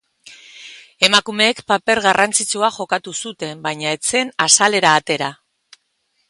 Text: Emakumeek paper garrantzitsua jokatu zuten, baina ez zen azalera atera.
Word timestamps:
Emakumeek 1.07 1.61
paper 1.71 2.01
garrantzitsua 2.05 2.71
jokatu 2.79 3.13
zuten, 3.27 3.61
baina 3.67 3.93
ez 3.99 4.01
zen 4.15 4.33
azalera 4.49 4.97
atera. 5.03 5.31